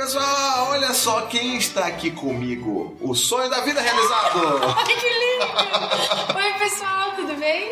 [0.00, 0.68] pessoal!
[0.70, 2.96] Olha só quem está aqui comigo.
[3.00, 4.40] O sonho da vida realizado!
[4.78, 6.36] Ai, que lindo!
[6.36, 7.70] Oi, pessoal, tudo bem?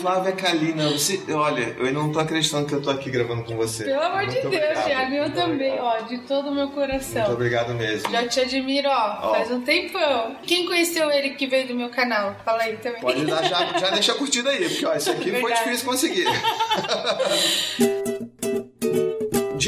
[0.00, 3.84] Flávia Kalina, você, olha, eu não tô acreditando que eu tô aqui gravando com você.
[3.84, 4.84] Pelo amor de Deus.
[4.84, 5.84] Thiago, eu também, obrigado.
[5.84, 7.22] ó, de todo o meu coração.
[7.22, 8.10] Muito obrigado mesmo.
[8.10, 9.30] Já te admiro, ó, Ó.
[9.34, 10.36] faz um tempão.
[10.42, 12.36] Quem conheceu ele que veio do meu canal?
[12.44, 13.00] Fala aí também.
[13.00, 15.64] Pode dar, já, já deixa a curtida aí, porque ó, isso aqui foi Verdade.
[15.64, 16.26] difícil conseguir.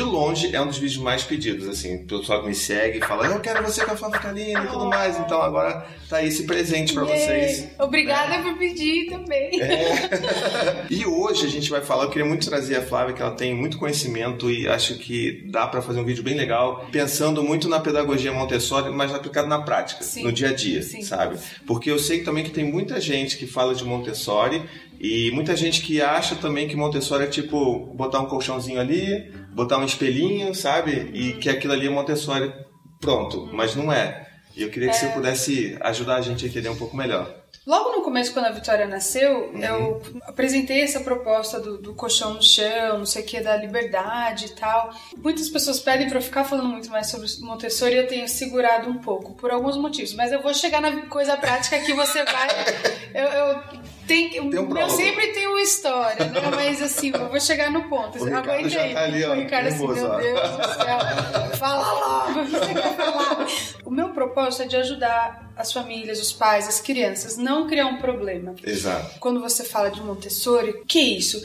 [0.02, 2.02] De longe é um dos vídeos mais pedidos, assim.
[2.02, 4.66] O pessoal que me segue e fala, eu quero você com a Flávia Kalina e
[4.66, 5.16] tudo mais.
[5.16, 7.18] Então agora tá aí esse presente pra Yay.
[7.20, 7.68] vocês.
[7.78, 9.60] Obrigada por pedir também.
[9.62, 10.42] É.
[10.90, 13.54] E hoje a gente vai falar, eu queria muito trazer a Flávia, que ela tem
[13.54, 17.80] muito conhecimento e acho que dá pra fazer um vídeo bem legal, pensando muito na
[17.80, 20.24] pedagogia Montessori, mas aplicado na prática, Sim.
[20.24, 21.02] no dia a dia, Sim.
[21.02, 21.38] sabe?
[21.66, 24.62] Porque eu sei também que tem muita gente que fala de Montessori
[25.00, 29.78] e muita gente que acha também que Montessori é tipo botar um colchãozinho ali, botar
[29.78, 31.10] um espelhinho, sabe?
[31.14, 32.52] E que aquilo ali é Montessori
[33.00, 34.28] pronto, mas não é.
[34.56, 37.36] E eu queria que você pudesse ajudar a gente a entender um pouco melhor.
[37.66, 39.62] Logo no começo, quando a Vitória nasceu, Uhum.
[39.62, 44.46] eu apresentei essa proposta do, do colchão no chão, não sei o que, da liberdade
[44.46, 44.92] e tal.
[45.16, 48.90] Muitas pessoas pedem pra eu ficar falando muito mais sobre Montessori e eu tenho segurado
[48.90, 50.12] um pouco, por alguns motivos.
[50.14, 52.48] Mas eu vou chegar na coisa prática que você vai.
[53.14, 53.62] Eu, eu,
[54.06, 56.40] tenho, Tem um eu sempre tenho uma história, né?
[56.54, 58.18] Mas assim, eu vou chegar no ponto.
[58.18, 58.94] O Ricardo Aguenta aí.
[58.94, 59.94] tá ali, ó, o Ricardo assim, meu.
[59.94, 61.56] Deus do céu.
[61.58, 63.46] Fala logo, o que você quer falar?
[63.84, 67.98] O meu propósito é de ajudar as famílias, os pais, as crianças, não criar um
[67.98, 68.54] problema.
[68.64, 69.18] Exato.
[69.20, 71.42] Quando você fala de Montessori, que isso?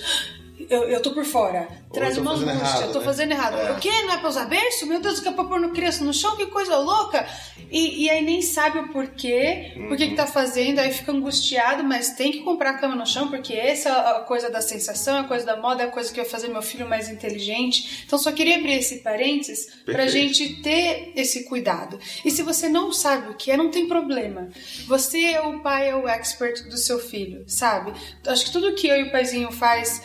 [0.69, 1.67] Eu, eu tô por fora.
[1.93, 3.05] Traz uma angústia, errado, eu tô né?
[3.05, 3.57] fazendo errado.
[3.57, 3.71] É.
[3.71, 3.91] O quê?
[4.03, 4.87] Não é pra usar berço?
[4.87, 6.35] Meu Deus, que é pra pôr no criança no chão?
[6.35, 7.27] Que coisa louca!
[7.69, 11.83] E, e aí nem sabe o porquê, por que que tá fazendo, aí fica angustiado,
[11.83, 15.19] mas tem que comprar a cama no chão, porque essa é a coisa da sensação,
[15.19, 18.03] a coisa da moda, é a coisa que vai fazer meu filho mais inteligente.
[18.05, 20.33] Então só queria abrir esse parênteses pra Perfeito.
[20.33, 21.99] gente ter esse cuidado.
[22.23, 24.47] E se você não sabe o que é, não tem problema.
[24.87, 27.91] Você é o pai, é o expert do seu filho, sabe?
[28.25, 30.01] Acho que tudo que eu e o paizinho faz.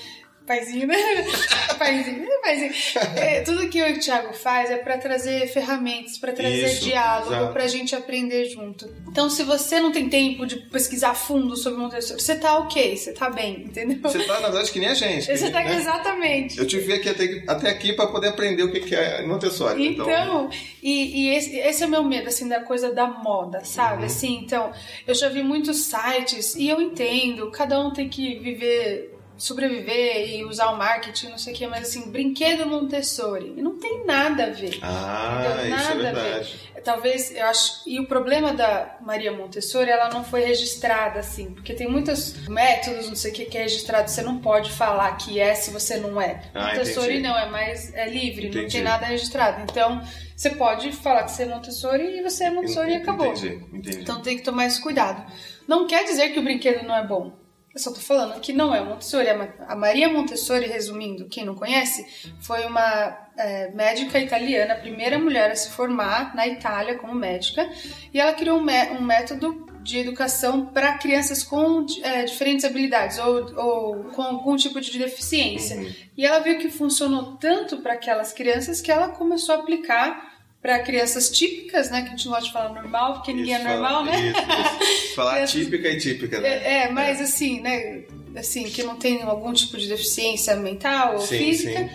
[0.47, 0.97] Paizinho, né?
[1.79, 2.73] paizinho, paizinho.
[3.17, 7.53] É, tudo que o Thiago faz é pra trazer ferramentas, pra trazer Isso, diálogo, exato.
[7.53, 8.93] pra gente aprender junto.
[9.09, 12.97] Então, se você não tem tempo de pesquisar a fundo sobre Montessori, você tá ok,
[12.97, 13.99] você tá bem, entendeu?
[14.03, 15.27] Você tá, na verdade, que nem a gente.
[15.27, 15.77] Você tá né?
[15.77, 16.59] exatamente.
[16.59, 19.87] Eu tive aqui até, até aqui para poder aprender o que que é Montessori.
[19.87, 20.51] Então,
[20.83, 24.05] e, e esse, esse é o meu medo, assim, da coisa da moda, sabe?
[24.05, 24.73] Assim, então,
[25.07, 29.12] eu já vi muitos sites e eu entendo, cada um tem que viver,
[29.43, 34.05] sobreviver e usar o marketing, não sei o que, mas assim, brinquedo Montessori, não tem
[34.05, 34.79] nada a ver.
[34.83, 35.77] Ah, Entendeu?
[35.77, 36.23] isso é Nada a ver.
[36.23, 36.73] verdade.
[36.85, 37.83] Talvez, eu acho.
[37.89, 41.53] E o problema da Maria Montessori, ela não foi registrada, assim.
[41.53, 44.11] Porque tem muitos métodos, não sei o que, que é registrado.
[44.11, 46.43] Você não pode falar que é se você não é.
[46.53, 47.29] Ah, Montessori entendi.
[47.29, 47.95] não, é mais.
[47.95, 48.73] É livre, não Entendi.
[48.73, 49.63] tem nada registrado.
[49.63, 50.03] Então,
[50.37, 53.29] você pode falar que você é Montessori e você é Montessori e acabou.
[53.29, 54.01] Entendi, entendi.
[54.01, 55.25] Então tem que tomar esse cuidado.
[55.69, 57.33] Não quer dizer que o brinquedo não é bom.
[57.75, 59.28] Eu só tô falando que não é Montessori.
[59.31, 62.06] A Ma- A Maria Montessori, resumindo, quem não conhece,
[62.41, 67.66] foi uma é, médica italiana, a primeira mulher a se formar na Itália como médica,
[68.12, 73.19] e ela criou um, mé- um método de educação para crianças com é, diferentes habilidades
[73.19, 75.77] ou, ou com algum tipo de deficiência.
[75.77, 75.93] Uhum.
[76.16, 80.31] E ela viu que funcionou tanto para aquelas crianças que ela começou a aplicar
[80.62, 82.03] para crianças típicas, né?
[82.03, 84.12] Que a gente não gosta de falar normal, porque ninguém é Isso, normal, né?
[84.31, 85.15] Isso, isso.
[85.17, 86.49] Falar Crianças- típica e típica, né?
[86.49, 88.05] É, é, mas assim, né?
[88.37, 91.78] Assim, que não tem algum tipo de deficiência mental ou Sim, física.
[91.81, 91.91] sim.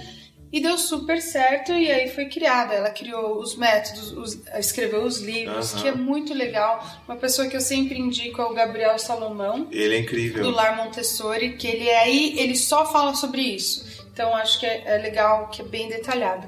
[0.51, 2.73] E deu super certo e aí foi criada.
[2.73, 5.81] Ela criou os métodos, os- escreveu os livros, Aham.
[5.81, 6.85] que é muito legal.
[7.07, 10.43] Uma pessoa que eu sempre indico é o Gabriel Salomão, Ele é incrível.
[10.43, 13.85] do Lar Montessori, que ele é aí, ele só fala sobre isso.
[14.13, 16.47] Então acho que é, é legal, que é bem detalhado.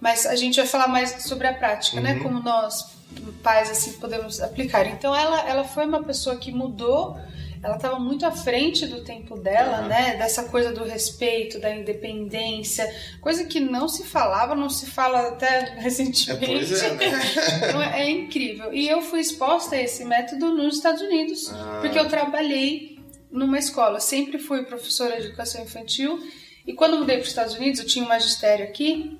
[0.00, 2.14] Mas a gente vai falar mais sobre a prática, né?
[2.14, 2.22] Uhum.
[2.22, 2.96] Como nós,
[3.42, 4.86] pais, assim, podemos aplicar.
[4.86, 7.18] Então ela, ela foi uma pessoa que mudou,
[7.62, 9.88] ela estava muito à frente do tempo dela, Uhum.
[9.88, 10.16] né?
[10.16, 12.90] Dessa coisa do respeito, da independência,
[13.20, 16.46] coisa que não se falava, não se fala até É, recentemente.
[16.46, 17.20] pois é, né?
[17.68, 18.72] Então, é incrível.
[18.72, 21.78] E eu fui exposta a esse método nos Estados Unidos, Ah.
[21.82, 22.98] porque eu trabalhei
[23.30, 24.00] numa escola.
[24.00, 26.18] Sempre fui professora de educação infantil.
[26.66, 29.19] E quando mudei para os Estados Unidos, eu tinha um magistério aqui.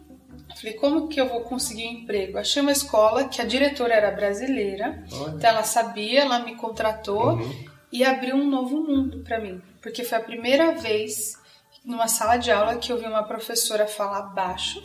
[0.57, 2.39] Falei, como que eu vou conseguir um emprego?
[2.39, 5.31] Achei uma escola que a diretora era brasileira, Olha.
[5.37, 7.65] então ela sabia, ela me contratou Uhum.
[7.93, 11.39] e abriu um novo mundo para mim, porque foi a primeira vez
[11.85, 14.83] numa sala de aula que eu vi uma professora falar baixo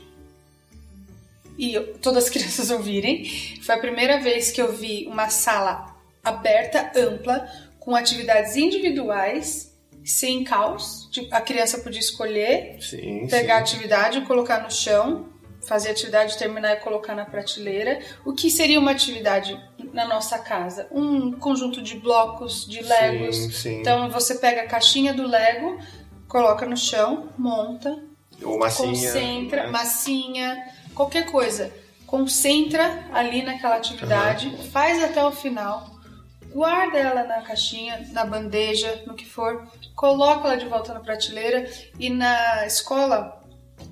[1.57, 3.25] e eu- todas as crianças ouvirem.
[3.62, 7.47] Foi a primeira vez que eu vi uma sala aberta, ampla,
[7.79, 9.71] com atividades individuais,
[10.03, 11.07] sem caos.
[11.12, 13.75] Tipo, a criança podia escolher Sim, pegar a sim.
[13.75, 15.29] atividade e colocar no chão.
[15.67, 18.00] Fazer atividade, terminar e colocar na prateleira.
[18.23, 19.59] O que seria uma atividade
[19.94, 20.88] na nossa casa?
[20.91, 23.35] Um conjunto de blocos, de legos.
[23.35, 23.79] Sim, sim.
[23.81, 25.79] Então você pega a caixinha do Lego,
[26.27, 27.97] coloca no chão, monta,
[28.44, 28.89] Ou massinha.
[28.89, 29.69] concentra, né?
[29.69, 31.71] massinha, qualquer coisa.
[32.06, 35.89] Concentra ali naquela atividade, faz até o final,
[36.53, 41.69] guarda ela na caixinha, na bandeja, no que for, coloca ela de volta na prateleira
[42.00, 43.44] e na escola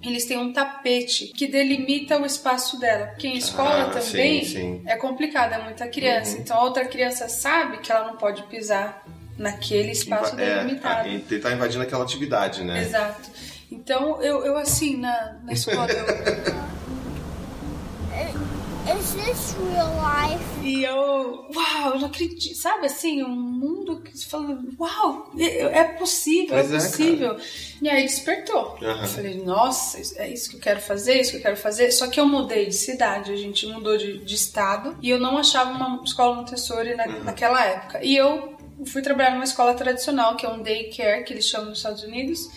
[0.02, 3.08] eles têm um tapete que delimita o espaço dela.
[3.08, 4.82] Porque em escola Ah, também sim, sim.
[4.86, 6.38] é complicado, é muita criança.
[6.38, 9.04] Então a outra criança sabe que ela não pode pisar
[9.38, 11.08] naquele espaço É, delimitado.
[11.08, 12.82] e ele tá invadindo aquela atividade, né?
[12.82, 13.30] Exato.
[13.72, 16.06] Então, eu, eu assim, na, na escola, eu,
[18.86, 20.44] Is this real life?
[20.62, 25.80] e eu, uau, eu não acredito, sabe assim, um mundo que você fala, uau, é,
[25.80, 27.38] é possível, Pois é é, possível.
[27.82, 28.78] e aí despertou.
[28.82, 29.02] Aham.
[29.02, 31.92] Eu falei, nossa, é isso que eu quero fazer, é isso que eu quero fazer.
[31.92, 35.38] Só que eu mudei de cidade, a gente mudou de, de estado, e eu não
[35.38, 38.04] achava uma escola Montessori na, naquela época.
[38.04, 38.54] E eu
[38.86, 42.50] fui trabalhar numa escola tradicional, que é um daycare, que eles chamam nos Estados Unidos,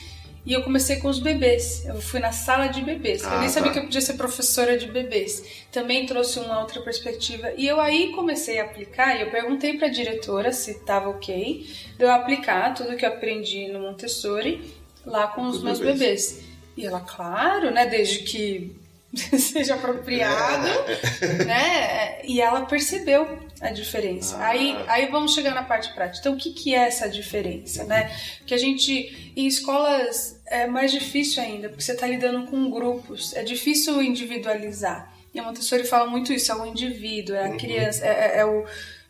[0.47, 1.85] e eu comecei com os bebês.
[1.85, 3.23] Eu fui na sala de bebês.
[3.25, 3.73] eu Ah, nem sabia tá.
[3.75, 5.43] que eu podia ser professora de bebês.
[5.73, 7.53] Também trouxe uma outra perspectiva.
[7.57, 11.67] E eu aí comecei a aplicar, e eu perguntei pra diretora se estava ok
[11.99, 14.73] de eu aplicar tudo que eu aprendi no Montessori
[15.05, 15.99] lá com os os meus bebês.
[15.99, 16.45] bebês.
[16.77, 17.87] E ela, claro, né?
[17.87, 18.71] Desde que
[19.39, 20.67] seja apropriado,
[21.47, 22.19] né?
[22.25, 24.37] E ela percebeu a diferença.
[24.37, 24.49] Ah.
[24.49, 26.19] Aí, aí vamos chegar na parte prática.
[26.21, 28.15] Então, o que, que é essa diferença, né?
[28.47, 33.35] Que a gente, em escolas, é mais difícil ainda, porque você está lidando com grupos,
[33.35, 35.13] é difícil individualizar.
[35.33, 38.45] E a Montessori fala muito isso, é o indivíduo, é a criança, é, é- é
[38.47, 38.65] o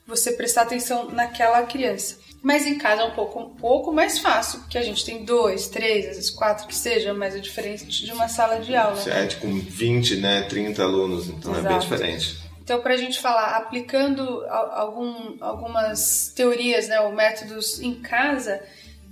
[0.06, 2.19] você prestar atenção naquela criança.
[2.43, 5.67] Mas em casa é um pouco, um pouco mais fácil, porque a gente tem dois,
[5.69, 9.03] três, às vezes quatro que seja, mas é diferente de uma sala de aula.
[9.08, 11.81] É, tipo, 20, né, 30 alunos, então é bem Exato.
[11.81, 12.38] diferente.
[12.62, 18.62] Então, para a gente falar, aplicando algum, algumas teorias, né, ou métodos em casa,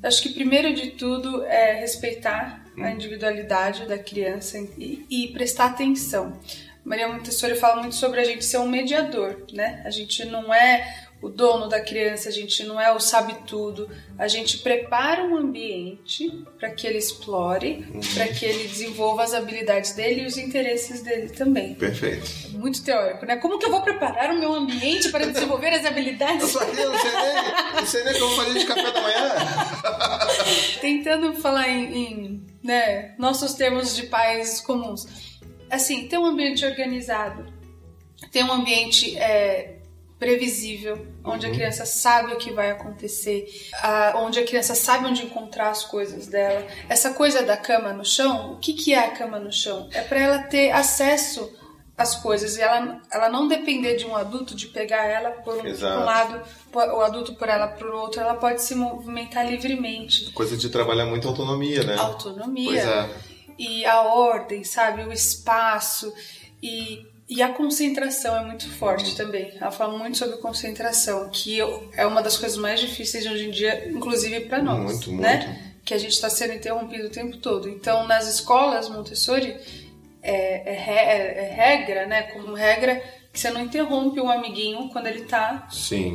[0.02, 6.38] acho que primeiro de tudo é respeitar a individualidade da criança e, e prestar atenção.
[6.84, 9.82] Maria Montessori fala muito sobre a gente ser um mediador, né?
[9.86, 13.88] A gente não é o dono da criança, a gente não é o sabe tudo.
[14.18, 16.28] A gente prepara um ambiente
[16.58, 21.30] para que ele explore, para que ele desenvolva as habilidades dele e os interesses dele
[21.30, 22.28] também Perfeito.
[22.58, 23.36] muito teórico, né?
[23.36, 26.50] Como que eu vou preparar o meu ambiente para desenvolver as Eu habilidades?
[26.50, 29.34] só aqui, eu não sei nem, não sei nem como fazer de café da manhã.
[30.82, 35.06] Tentando falar em, em, né, nossos termos de pais comuns.
[35.74, 37.52] Assim, ter um ambiente organizado,
[38.30, 39.78] ter um ambiente é,
[40.18, 43.46] previsível, onde a criança sabe o que vai acontecer,
[43.82, 46.66] ah, onde a criança sabe onde encontrar as coisas dela.
[46.88, 49.88] Essa coisa da cama no chão, o que, que é a cama no chão?
[49.92, 51.52] É para ela ter acesso
[51.96, 55.66] às coisas e ela, ela não depender de um adulto, de pegar ela por um,
[55.66, 56.00] Exato.
[56.00, 56.42] um lado,
[56.72, 60.30] o adulto por ela por outro, ela pode se movimentar livremente.
[60.32, 61.96] Coisa de trabalhar muito autonomia, né?
[61.96, 63.33] Autonomia Pois é.
[63.58, 65.02] E a ordem, sabe?
[65.04, 66.12] O espaço
[66.62, 69.16] e, e a concentração é muito forte Uhum.
[69.16, 69.52] também.
[69.60, 73.46] Ela fala muito sobre concentração, que eu- é uma das coisas mais difíceis de hoje
[73.48, 75.72] em dia, inclusive para nós, Muito, né?
[75.84, 77.68] Que a gente está sendo interrompido o tempo todo.
[77.68, 79.56] Então, nas escolas Montessori
[80.22, 82.22] é, é é- é regra, né?
[82.22, 85.68] Como regra que você não interrompe um amiguinho quando ele está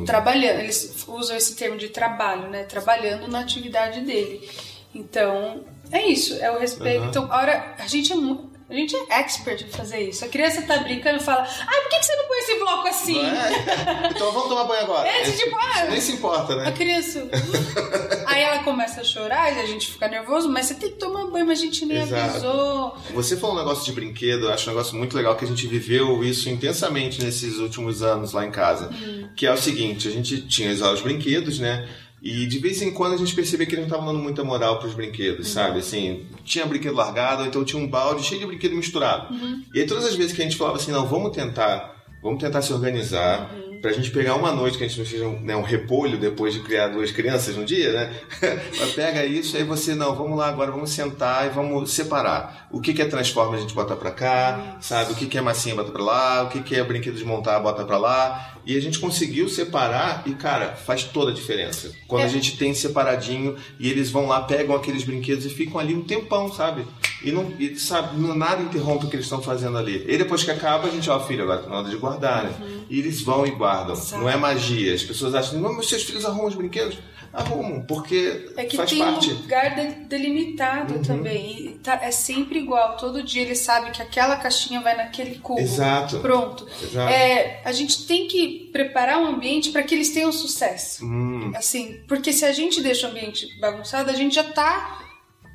[0.06, 0.58] trabalhando.
[0.60, 2.64] Eles usam esse termo de trabalho, né?
[2.64, 4.48] Trabalhando na atividade dele.
[4.94, 7.02] Então, é isso, é o respeito.
[7.02, 7.08] Uhum.
[7.08, 10.24] Então, a hora a gente é mu- a gente é expert em fazer isso.
[10.24, 12.86] A criança tá brincando e fala: "Ah, por que que você não põe esse bloco
[12.88, 14.10] assim?" É?
[14.14, 15.08] Então vamos tomar banho agora.
[15.08, 16.72] É, tipo, ah, nem se importa, A né?
[16.72, 17.28] criança.
[18.26, 21.26] Aí ela começa a chorar e a gente fica nervoso, mas você tem que tomar
[21.26, 22.30] banho, mas a gente nem Exato.
[22.30, 22.96] avisou.
[23.14, 25.66] Você falou um negócio de brinquedo, eu acho um negócio muito legal que a gente
[25.66, 28.88] viveu isso intensamente nesses últimos anos lá em casa.
[28.92, 29.28] Hum.
[29.36, 31.88] Que é o seguinte, a gente tinha os brinquedos, né?
[32.22, 34.78] E de vez em quando a gente percebia que eles não estavam dando muita moral
[34.78, 35.52] pros brinquedos, Uhum.
[35.54, 35.78] sabe?
[35.78, 39.32] Assim, tinha brinquedo largado, ou então tinha um balde cheio de brinquedo misturado.
[39.32, 39.62] Uhum.
[39.74, 42.60] E aí todas as vezes que a gente falava assim, não, vamos tentar, vamos tentar
[42.62, 43.69] se organizar, Uhum.
[43.80, 46.52] Pra gente pegar uma noite que a gente não seja um, né, um repolho depois
[46.54, 48.12] de criar duas crianças num dia, né?
[48.78, 52.68] Mas pega isso, aí você, não, vamos lá agora, vamos sentar e vamos separar.
[52.70, 55.12] O que, que é transforma a gente bota pra cá, sabe?
[55.12, 57.58] O que, que é massinha bota pra lá, o que, que é brinquedo de montar
[57.60, 58.54] bota pra lá.
[58.66, 61.90] E a gente conseguiu separar e, cara, faz toda a diferença.
[62.06, 62.26] Quando É.
[62.26, 66.02] a gente tem separadinho e eles vão lá, pegam aqueles brinquedos e ficam ali um
[66.02, 66.84] tempão, sabe?
[67.22, 70.04] E, não, e sabe, não, nada interrompe o que eles estão fazendo ali.
[70.08, 72.54] E depois que acaba, a gente, ó, filho, agora tá na hora de guardar, né?
[72.88, 73.94] E eles vão e guardam.
[73.94, 74.22] Exato.
[74.22, 74.94] Não é magia.
[74.94, 76.98] As pessoas acham, não, mas seus filhos arrumam os brinquedos.
[77.32, 79.30] Arrumam, porque É que faz tem parte.
[79.30, 81.02] um lugar de- delimitado Uhum.
[81.02, 81.78] também.
[81.80, 82.96] Tá- é sempre igual.
[82.96, 85.60] Todo dia ele sabe que aquela caixinha vai naquele cubo.
[85.60, 86.18] Exato.
[86.18, 86.66] Pronto.
[86.82, 87.08] Exato.
[87.12, 91.04] É, a gente tem que preparar um ambiente para que eles tenham sucesso.
[91.04, 94.98] Hum, Assim, porque se a gente deixa o ambiente bagunçado, a gente já tá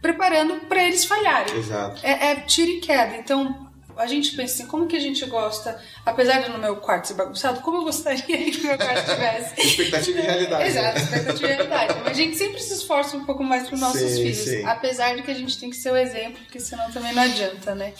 [0.02, 1.56] preparando para eles falharem.
[1.58, 2.02] exato.
[2.06, 3.16] É, é tiro e queda.
[3.18, 3.66] Então,
[3.98, 7.14] a gente pensa assim, como que a gente gosta, apesar de no meu quarto ser
[7.14, 9.62] bagunçado, como eu gostaria que o meu quarto tivesse.
[9.62, 10.64] Expectativa e realidade.
[10.64, 10.68] né?
[10.70, 11.94] Exato, expectativa e realidade.
[12.04, 14.38] Mas a gente sempre se esforça um pouco mais para os nossos Sim, filhos.
[14.38, 14.66] sim.
[14.66, 17.74] Apesar de que a gente tem que ser o exemplo, porque senão também não adianta,
[17.74, 17.94] né?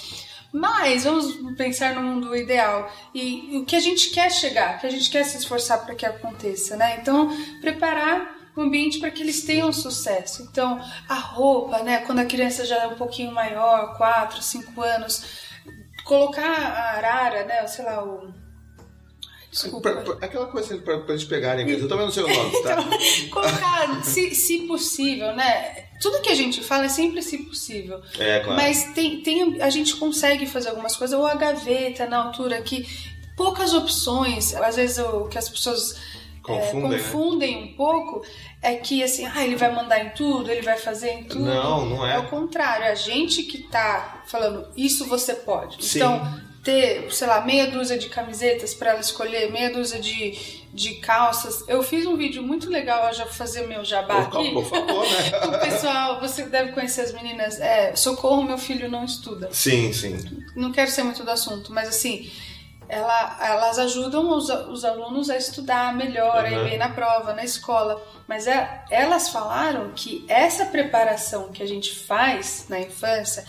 [0.52, 4.88] Mas vamos pensar no mundo ideal e, e o que a gente quer chegar, que
[4.88, 6.98] a gente quer se esforçar para que aconteça, né?
[7.02, 10.44] Então, preparar o ambiente para que eles tenham sucesso.
[10.44, 11.98] Então, a roupa, né?
[12.06, 15.24] Quando a criança já é um pouquinho maior, 4, 5 anos,
[16.06, 17.68] colocar a arara, né?
[17.68, 18.34] Sei lá, o.
[19.82, 21.86] Pra- pra- aquela coisa assim, pra eles pegarem mesmo.
[21.86, 22.76] Eu também não sei o nome, tá?
[22.84, 25.86] Então, colocar, se, se possível, né?
[26.02, 28.02] Tudo que a gente fala é sempre se possível.
[28.20, 28.62] É, claro.
[28.62, 32.86] Mas tem, tem, a gente consegue fazer algumas coisas, ou a gaveta na altura que
[33.38, 35.96] poucas opções, às vezes o que as pessoas
[36.52, 36.98] é, Confundem, né?
[36.98, 38.26] confundem um pouco
[38.62, 41.46] é que assim, ah, ele vai mandar em tudo, ele vai fazer em tudo.
[41.46, 42.16] Não, não é.
[42.16, 45.84] É o contrário, a gente que tá falando, isso você pode.
[45.86, 46.00] Sim.
[46.00, 50.32] Então, ter, sei lá, meia dúzia de camisetas para ela escolher, meia dúzia de,
[50.74, 51.64] de calças.
[51.68, 54.52] Eu fiz um vídeo muito legal, eu já vou fazer meu jabá Por, aqui.
[54.52, 55.06] por favor,
[55.48, 55.58] O né?
[55.60, 57.60] pessoal, você deve conhecer as meninas.
[57.62, 59.50] É, Socorro, meu filho não estuda.
[59.52, 60.18] Sim, sim.
[60.56, 62.32] Não quero ser muito do assunto, mas assim,
[62.90, 66.64] ela- elas ajudam os, os alunos a estudar melhor, a ir Uhum.
[66.66, 68.02] bem na prova, na escola.
[68.28, 73.46] Mas é- elas falaram que essa preparação que a gente faz na infância,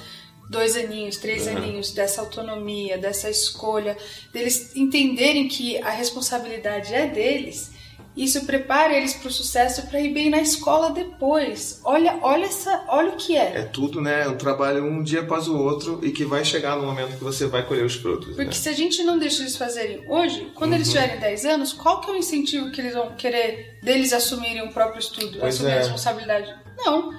[0.48, 1.56] dois aninhos, três Uhum.
[1.56, 3.96] aninhos, dessa autonomia, dessa escolha,
[4.32, 7.74] deles entenderem que a responsabilidade é deles.
[8.16, 11.80] Isso prepara eles para o sucesso para ir bem na escola depois.
[11.84, 13.58] Olha, olha essa, olha o que é.
[13.58, 14.26] É tudo, né?
[14.26, 17.46] Um trabalho um dia após o outro e que vai chegar no momento que você
[17.46, 18.28] vai colher os frutos.
[18.28, 18.52] Porque né?
[18.52, 20.94] se a gente não deixa eles fazerem hoje, quando eles Uhum.
[20.94, 24.72] tiverem 10 anos, qual que é o incentivo que eles vão querer deles assumirem o
[24.72, 25.74] próprio estudo, Pois assumir é.
[25.74, 26.54] a responsabilidade?
[26.78, 27.12] Não.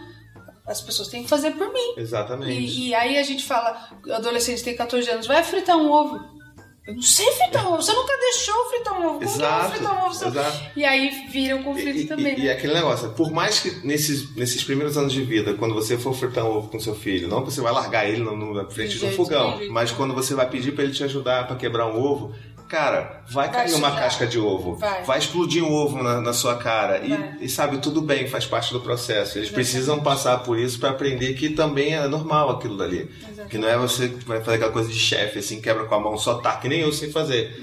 [0.66, 1.94] As pessoas têm que fazer por mim.
[1.96, 2.52] Exatamente.
[2.60, 6.37] E, e aí a gente fala, o adolescente tem 14 anos, vai fritar um ovo.
[6.88, 9.08] Eu não sei fritar um ovo, você nunca deixou fritar um ovo.
[9.08, 10.26] Como que eu vou Exato, fritar um ovo?
[10.26, 10.64] exato.
[10.76, 12.34] E aí vira um conflito E, e- também.
[12.40, 12.48] e né?
[12.48, 16.14] é aquele negócio, por mais que nesses, nesses primeiros anos de vida, quando você for
[16.14, 18.66] fritar um ovo com seu filho, não que você vai largar ele no, no- na
[18.70, 21.58] frente De do jeito fogão, mas quando você vai pedir pra ele te ajudar pra
[21.58, 22.34] quebrar um ovo,
[22.68, 25.18] cara, vai, Vai cair uma casca de ovo, Vai.
[25.20, 27.38] explodir um ovo na, na sua cara Vai.
[27.42, 29.38] e, e sabe, tudo bem, faz parte do processo.
[29.38, 29.54] Eles Exatamente.
[29.54, 33.10] precisam passar por isso pra aprender que também é normal aquilo dali.
[33.22, 33.50] Exatamente.
[33.52, 36.00] Que não é você que vai fazer aquela coisa de chefe, assim, quebra com a
[36.00, 37.58] mão, só tá, que nem eu sei fazer.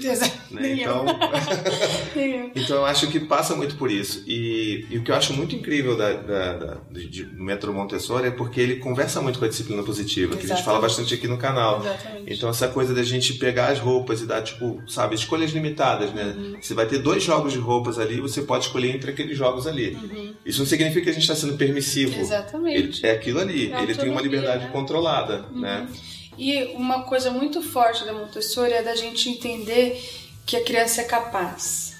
[0.51, 0.73] Né?
[0.79, 1.05] Então,
[2.55, 4.23] então eu acho que passa muito por isso.
[4.27, 7.73] E, e o que eu acho muito incrível da, da, da- de- de- do método
[7.73, 10.65] Montessori é porque ele conversa muito com a disciplina positiva, que a gente Exatamente.
[10.65, 11.79] fala bastante aqui no canal.
[11.81, 12.33] Exatamente.
[12.33, 16.33] Então essa coisa da gente pegar as roupas e dar, tipo, sabe, escolhas limitadas, né?
[16.35, 16.57] Uhum.
[16.59, 19.97] Você vai ter dois jogos de roupas ali, você pode escolher entre aqueles jogos ali.
[20.45, 22.15] Isso não significa que a gente está sendo permissivo.
[22.15, 22.21] Uhum.
[22.21, 22.77] Exatamente.
[22.77, 23.71] Ele- é aquilo ali.
[23.71, 24.69] É ele tem uma liberdade né?
[24.71, 25.87] controlada, né?
[26.37, 30.01] E uma coisa muito forte da Montessori é da gente entender
[30.45, 31.95] que a criança é capaz,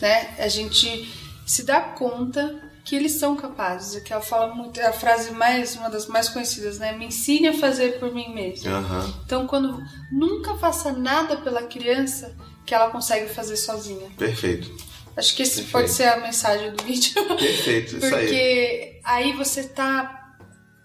[0.00, 0.34] né?
[0.38, 1.08] A gente
[1.46, 2.54] se dá conta
[2.86, 3.96] que eles são capazes.
[3.96, 6.92] É que ela fala muito, é a frase mais, uma das mais conhecidas, né?
[6.92, 8.70] Me ensine a fazer por mim mesmo.
[8.70, 9.22] Aham.
[9.26, 14.08] Então, quando nunca faça nada pela criança que ela consegue fazer sozinha.
[14.16, 14.70] Perfeito.
[15.16, 15.72] Acho que esse Perfeito.
[15.72, 17.24] pode ser a mensagem do vídeo.
[17.36, 17.96] Perfeito.
[17.96, 18.10] Isso aí.
[18.10, 20.36] Porque aí você tá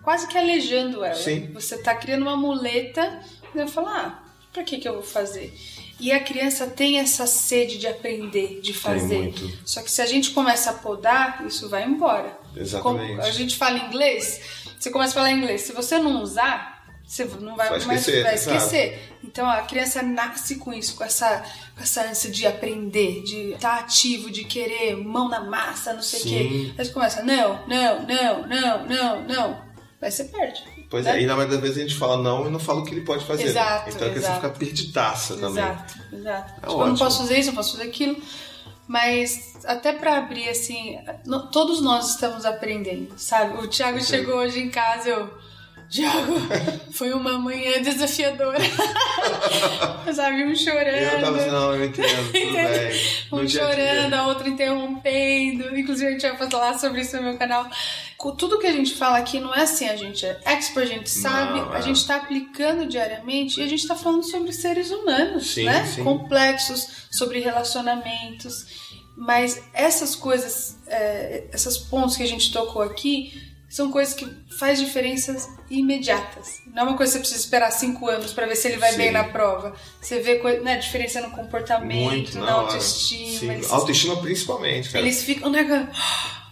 [0.01, 1.15] quase que alejando ela.
[1.15, 1.51] Sim.
[1.53, 3.20] Você tá criando uma muleta
[3.53, 5.53] e ela fala, ah, pra que que eu vou fazer?
[6.01, 9.22] E a criança tem essa sede de aprender, de fazer.
[9.22, 9.60] muito.
[9.63, 12.39] Só que se a gente começa a podar, isso vai embora.
[12.55, 13.08] Exatamente.
[13.10, 14.41] Como a gente fala inglês,
[14.79, 15.62] você começa a falar inglês.
[15.62, 19.13] Se você não usar, você não vai Vai mais esquecer, vai esquecer.
[19.24, 21.43] Então a criança nasce com isso, com essa,
[21.75, 26.20] com essa ânsia de aprender, de estar ativo, de querer mão na massa, não sei
[26.20, 26.74] o quê.
[26.77, 29.62] Aí você começa, não, não, não, não, não, não.
[30.01, 30.80] Aí você perde.
[30.91, 31.17] Pois né?
[31.17, 32.93] é, e na maioria das vezes a gente fala não e não fala o que
[32.93, 33.45] ele pode fazer.
[33.45, 33.50] né?
[33.50, 34.41] Exato, então a criança exato.
[34.48, 35.63] fica perdidaça também.
[35.63, 36.50] Exato, exato.
[36.51, 36.98] É tipo, eu não ótimo.
[37.00, 38.17] posso fazer isso, não posso fazer aquilo.
[38.88, 43.63] Mas até pra abrir, assim, no- todos nós estamos aprendendo, sabe?
[43.63, 44.05] O Thiago Sim.
[44.07, 45.41] chegou hoje em casa, eu.
[45.89, 46.33] Thiago,
[46.93, 48.60] foi uma manhã desafiadora.
[50.13, 50.88] sabe, um chorando.
[50.88, 53.01] Eu tava assim, não, eu entendo, tudo bem.
[53.31, 53.86] Um dia a dia.
[53.86, 55.77] chorando, a outra interrompendo.
[55.77, 57.65] Inclusive, a gente vai falar sobre isso no meu canal.
[58.30, 61.10] Tudo que a gente fala aqui não é assim, a gente é expert, a gente
[61.10, 61.82] sabe, Não, a é.
[61.82, 65.86] gente está aplicando diariamente e a gente está falando sobre seres humanos, Sim, né?
[65.86, 66.04] sim.
[66.04, 68.66] Complexos, sobre relacionamentos.
[69.18, 73.34] Mas essas coisas, é, essas pontos que a gente tocou aqui,
[73.72, 74.28] são coisas que
[74.60, 76.62] faz diferenças imediatas.
[76.74, 78.92] Não é uma coisa que você precisa esperar cinco anos para ver se ele vai
[78.92, 78.98] Sim.
[78.98, 79.74] bem na prova.
[80.01, 83.54] Você vê né, diferença no comportamento, Muito, na autoestima.
[83.54, 85.06] Eles, autoestima principalmente, cara.
[85.06, 85.90] eles ficam negando.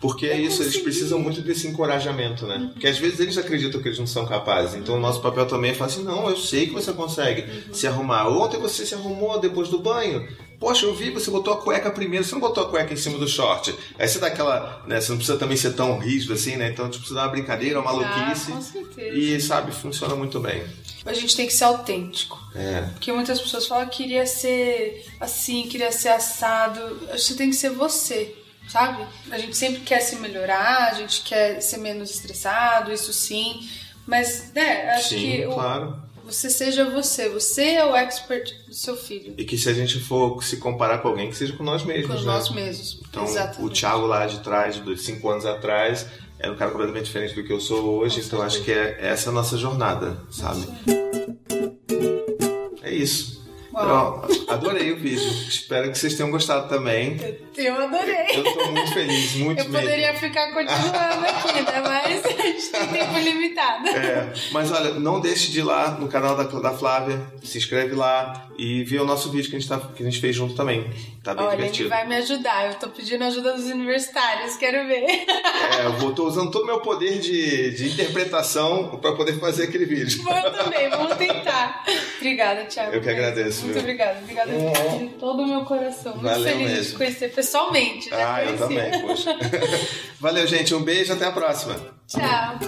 [0.01, 2.69] Porque é isso, eles precisam muito desse encorajamento, né?
[2.71, 4.75] Porque às vezes eles acreditam que eles não são capazes.
[4.75, 7.73] Então o nosso papel também é falar assim: não, eu sei que você consegue Uhum.
[7.73, 8.27] se arrumar.
[8.29, 10.25] Ontem você se arrumou depois do banho.
[10.57, 13.17] Poxa, eu vi, você botou a cueca primeiro, você não botou a cueca em cima
[13.17, 13.73] do short.
[13.97, 14.83] Aí você dá aquela.
[14.87, 16.69] Né, você não precisa também ser tão rígido assim, né?
[16.69, 18.51] Então tipo, você dá uma brincadeira, uma maluquice.
[18.51, 19.17] Ah, com certeza.
[19.17, 20.63] E sabe, funciona muito bem.
[21.05, 22.37] A gente tem que ser autêntico.
[22.55, 22.81] É.
[22.93, 26.79] Porque muitas pessoas falam que queria ser assim, queria ser assado.
[27.11, 28.35] Você tem que ser você,
[28.69, 29.03] sabe?
[29.31, 33.67] A gente sempre quer se melhorar, a gente quer ser menos estressado, isso sim.
[34.05, 36.01] Mas, né, acho Sim, que o- claro.
[36.25, 37.29] você seja você.
[37.29, 39.35] Você é o expert do seu filho.
[39.37, 42.07] E que se a gente for se comparar com alguém, que seja com nós mesmos,
[42.21, 42.33] Com né?
[42.33, 42.99] nós mesmos.
[43.07, 43.61] Então, Exatamente.
[43.63, 46.07] o Thiago lá de trás, dos cinco anos atrás,
[46.39, 48.19] era um cara completamente diferente do que eu sou hoje.
[48.21, 50.65] Com então, acho que é essa a nossa jornada, sabe?
[52.81, 53.28] É isso.
[53.79, 55.29] Eu adorei o vídeo.
[55.47, 57.17] Espero que vocês tenham gostado também.
[57.55, 58.25] Eu adorei.
[58.33, 59.79] Eu tô muito feliz, muito Eu mesmo.
[59.79, 61.81] poderia ficar continuando aqui, né?
[61.81, 63.87] Mas a gente tem tempo limitado.
[63.89, 67.95] É, mas olha, não deixe de ir lá no canal da, da Flávia, se inscreve
[67.95, 70.55] lá e vê o nosso vídeo que a gente, tá, que a gente fez junto
[70.55, 70.89] também.
[71.23, 71.89] Tá bem Olha, ele divertido.
[71.89, 72.67] vai me ajudar.
[72.67, 75.05] Eu tô pedindo ajuda dos universitários, quero ver.
[75.79, 79.63] É, eu vou, tô usando todo o meu poder de, de interpretação para poder fazer
[79.65, 80.23] aquele vídeo.
[80.27, 81.83] Eu também, vamos tentar.
[82.17, 82.95] Obrigada, Thiago.
[82.95, 83.81] Eu que agradeço, Muito viu?
[83.81, 84.19] obrigada.
[84.21, 84.51] Obrigada
[84.99, 86.13] de todo o meu coração.
[86.13, 86.91] Muito Valeu feliz mesmo.
[86.91, 88.09] te conhecer pessoalmente.
[88.09, 89.35] Já Ah, eu também, poxa.
[90.19, 90.73] Valeu, gente.
[90.75, 91.75] Um beijo, até a próxima.
[92.07, 92.59] Tchau.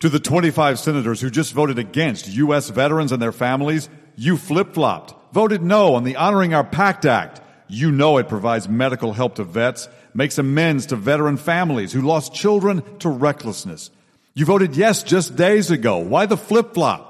[0.00, 2.70] To the 25 senators who just voted against U.S.
[2.70, 7.40] veterans and their families, you flip flopped, voted no on the Honoring Our Pact Act.
[7.68, 12.34] You know it provides medical help to vets, makes amends to veteran families who lost
[12.34, 13.90] children to recklessness.
[14.34, 15.98] You voted yes just days ago.
[15.98, 17.09] Why the flip flop?